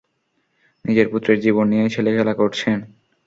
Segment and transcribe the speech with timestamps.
[0.85, 2.77] নিজের পুত্রের জীবন নিয়ে ছেলেখেলা করছেন?